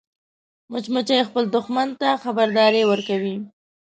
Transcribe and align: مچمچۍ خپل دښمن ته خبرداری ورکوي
مچمچۍ 0.71 1.21
خپل 1.29 1.43
دښمن 1.55 1.89
ته 1.99 2.09
خبرداری 2.23 2.83
ورکوي 2.87 3.35